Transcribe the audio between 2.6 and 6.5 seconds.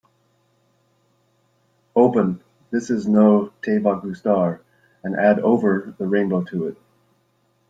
this is no te va gustar and add Over the rainbow